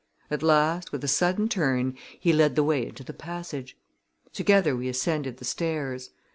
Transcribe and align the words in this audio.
At 0.31 0.41
last, 0.41 0.91
with 0.91 1.03
a 1.03 1.07
sudden 1.07 1.47
turn 1.47 1.95
he 2.19 2.33
led 2.33 2.55
the 2.55 2.63
way 2.63 2.87
into 2.87 3.03
the 3.03 3.13
passage. 3.13 3.77
Together 4.33 4.75
we 4.75 4.89
ascended 4.89 5.37
the 5.37 5.45
stairs. 5.45 6.09